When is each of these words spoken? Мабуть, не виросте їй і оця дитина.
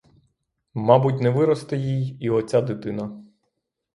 Мабуть, 0.73 1.19
не 1.21 1.29
виросте 1.29 1.77
їй 1.77 2.17
і 2.19 2.29
оця 2.29 2.61
дитина. 2.61 3.23